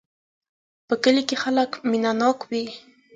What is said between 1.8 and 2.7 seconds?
مینه ناک وی